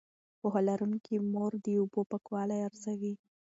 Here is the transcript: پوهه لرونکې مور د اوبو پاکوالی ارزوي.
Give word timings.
پوهه 0.39 0.61
لرونکې 0.67 1.15
مور 1.33 1.51
د 1.65 1.67
اوبو 1.81 2.01
پاکوالی 2.11 2.59
ارزوي. 2.67 3.13